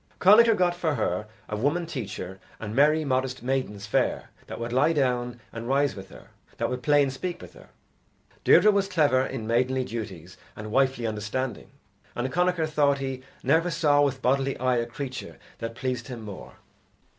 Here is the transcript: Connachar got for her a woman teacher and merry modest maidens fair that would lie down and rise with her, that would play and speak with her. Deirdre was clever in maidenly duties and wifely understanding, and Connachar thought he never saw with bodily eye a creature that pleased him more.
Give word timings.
Connachar 0.19 0.55
got 0.57 0.73
for 0.73 0.95
her 0.95 1.27
a 1.47 1.55
woman 1.55 1.85
teacher 1.85 2.39
and 2.59 2.75
merry 2.75 3.05
modest 3.05 3.43
maidens 3.43 3.85
fair 3.85 4.31
that 4.47 4.59
would 4.59 4.73
lie 4.73 4.93
down 4.93 5.39
and 5.53 5.67
rise 5.67 5.95
with 5.95 6.09
her, 6.09 6.29
that 6.57 6.71
would 6.71 6.81
play 6.81 7.03
and 7.03 7.13
speak 7.13 7.39
with 7.39 7.53
her. 7.53 7.69
Deirdre 8.43 8.71
was 8.71 8.87
clever 8.87 9.23
in 9.23 9.45
maidenly 9.45 9.83
duties 9.85 10.37
and 10.55 10.71
wifely 10.71 11.05
understanding, 11.05 11.69
and 12.15 12.33
Connachar 12.33 12.65
thought 12.67 12.97
he 12.97 13.21
never 13.43 13.69
saw 13.69 14.01
with 14.01 14.23
bodily 14.23 14.57
eye 14.57 14.77
a 14.77 14.87
creature 14.87 15.37
that 15.59 15.75
pleased 15.75 16.07
him 16.07 16.23
more. 16.23 16.55